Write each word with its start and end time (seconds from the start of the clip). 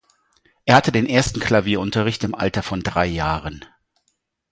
Er 0.65 0.73
hatte 0.77 0.91
den 0.91 1.05
ersten 1.05 1.39
Klavierunterricht 1.39 2.23
im 2.23 2.33
Alter 2.33 2.63
von 2.63 2.81
drei 2.81 3.05
Jahren. 3.05 3.63